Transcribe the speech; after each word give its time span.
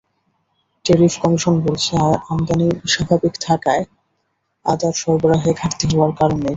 Tariff 0.85 1.13
commission 1.21 1.55
বলছে, 1.65 1.93
আমদানি 2.29 2.67
স্বাভাবিক 2.93 3.33
থাকায় 3.41 3.83
আদার 4.65 4.93
সরবরাহে 4.93 5.51
ঘাটতি 5.59 5.85
হওয়ার 5.91 6.11
কারণ 6.19 6.37
নেই। 6.37 6.49